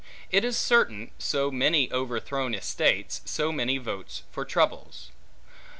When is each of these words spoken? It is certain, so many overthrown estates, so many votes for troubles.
It 0.31 0.43
is 0.43 0.57
certain, 0.57 1.11
so 1.19 1.51
many 1.51 1.91
overthrown 1.93 2.55
estates, 2.55 3.21
so 3.23 3.51
many 3.51 3.77
votes 3.77 4.23
for 4.31 4.43
troubles. 4.43 5.11